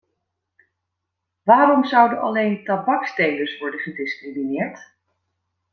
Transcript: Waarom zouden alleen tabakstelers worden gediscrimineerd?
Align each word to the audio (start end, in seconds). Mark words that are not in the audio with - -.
Waarom 1.43 1.85
zouden 1.85 2.19
alleen 2.21 2.63
tabakstelers 2.63 3.59
worden 3.59 3.79
gediscrimineerd? 3.79 4.91